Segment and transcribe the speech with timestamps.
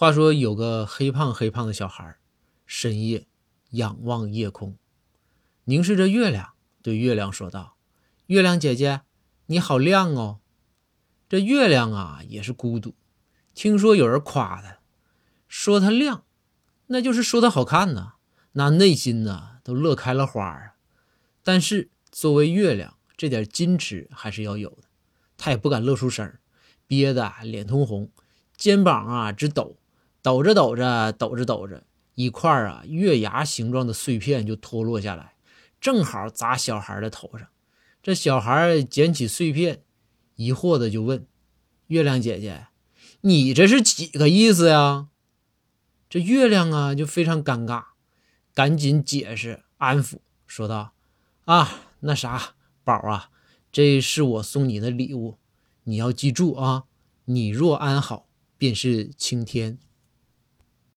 [0.00, 2.16] 话说有个黑胖黑胖的小孩，
[2.64, 3.26] 深夜
[3.72, 4.78] 仰望夜空，
[5.64, 7.76] 凝视着月亮，对月亮说道
[8.28, 9.02] ：“月亮姐姐，
[9.44, 10.40] 你好亮哦。”
[11.28, 12.94] 这月亮啊也是孤独，
[13.52, 14.78] 听说有人夸他，
[15.46, 16.24] 说他亮，
[16.86, 18.14] 那就是说他好看呐，
[18.52, 20.76] 那内心呐都乐开了花啊。
[21.42, 24.84] 但是作为月亮，这点矜持还是要有的，
[25.36, 26.38] 他也不敢露出声，
[26.86, 28.10] 憋得脸通红，
[28.56, 29.76] 肩膀啊直抖。
[30.22, 35.34] 抖着抖着，抖着抖着，一块啊月牙形状的碎片就脱落下来，
[35.80, 37.48] 正好砸小孩的头上。
[38.02, 39.82] 这小孩捡起碎片，
[40.36, 41.26] 疑惑的就问
[41.88, 42.68] ：“月亮姐姐，
[43.22, 45.08] 你这是几个意思呀？”
[46.08, 47.84] 这月亮啊就非常尴尬，
[48.54, 50.94] 赶紧解释安抚，说道
[51.44, 53.30] ：“啊，那啥，宝啊，
[53.70, 55.38] 这是我送你的礼物，
[55.84, 56.84] 你要记住啊，
[57.26, 58.26] 你若安好，
[58.58, 59.78] 便是晴天。”